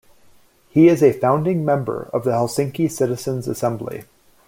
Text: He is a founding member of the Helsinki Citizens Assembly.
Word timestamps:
He 0.69 0.87
is 0.87 1.03
a 1.03 1.13
founding 1.13 1.63
member 1.63 2.09
of 2.11 2.23
the 2.23 2.31
Helsinki 2.31 2.89
Citizens 2.89 3.47
Assembly. 3.47 4.05